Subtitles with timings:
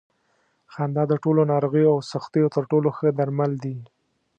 [0.73, 3.77] خندا د ټولو ناروغیو او سختیو تر ټولو ښه درمل دي.